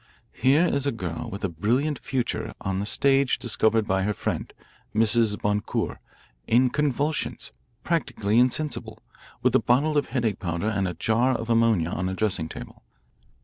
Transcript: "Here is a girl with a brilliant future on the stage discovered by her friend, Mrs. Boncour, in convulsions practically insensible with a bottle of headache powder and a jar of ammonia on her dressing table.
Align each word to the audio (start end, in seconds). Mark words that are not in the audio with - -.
"Here 0.33 0.65
is 0.65 0.87
a 0.87 0.91
girl 0.91 1.29
with 1.29 1.43
a 1.43 1.47
brilliant 1.47 1.99
future 1.99 2.55
on 2.59 2.79
the 2.79 2.87
stage 2.87 3.37
discovered 3.37 3.85
by 3.85 4.01
her 4.01 4.15
friend, 4.15 4.51
Mrs. 4.95 5.39
Boncour, 5.39 5.99
in 6.47 6.71
convulsions 6.71 7.51
practically 7.83 8.39
insensible 8.39 8.97
with 9.43 9.53
a 9.53 9.59
bottle 9.59 9.99
of 9.99 10.07
headache 10.07 10.39
powder 10.39 10.69
and 10.69 10.87
a 10.87 10.95
jar 10.95 11.33
of 11.35 11.51
ammonia 11.51 11.89
on 11.91 12.07
her 12.07 12.15
dressing 12.15 12.49
table. 12.49 12.81